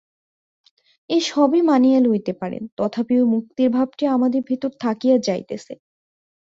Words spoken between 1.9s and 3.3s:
লইতে পারেন, তথাপি ঐ